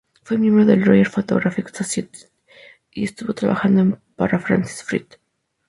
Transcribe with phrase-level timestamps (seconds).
[0.23, 2.21] Fue miembro de la Royal Photographic Society
[2.91, 5.17] y estuvo trabajando para Francis Frith.